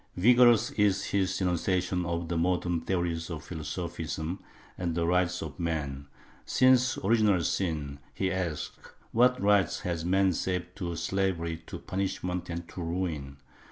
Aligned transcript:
Vigorous 0.17 0.71
is 0.71 1.03
his 1.11 1.37
denunciation 1.37 2.07
of 2.07 2.27
the 2.27 2.35
modern 2.35 2.81
theories 2.81 3.29
of 3.29 3.47
philoso 3.47 3.87
phism 3.87 4.39
and 4.75 4.95
the 4.95 5.05
rights 5.05 5.43
of 5.43 5.59
man— 5.59 6.07
since 6.47 6.97
original 7.03 7.43
sin, 7.43 7.99
he 8.11 8.31
asks, 8.31 8.75
what 9.11 9.39
rights 9.39 9.81
has 9.81 10.03
man 10.03 10.33
save 10.33 10.73
to 10.73 10.95
slavery, 10.95 11.57
to 11.67 11.77
punishment, 11.77 12.45
to 12.47 12.81
ruin? 12.81 13.37